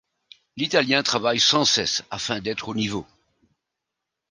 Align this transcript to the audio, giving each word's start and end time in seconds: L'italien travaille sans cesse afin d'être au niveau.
L'italien 0.57 1.03
travaille 1.03 1.39
sans 1.39 1.63
cesse 1.63 2.01
afin 2.09 2.39
d'être 2.39 2.69
au 2.69 2.73
niveau. 2.73 3.05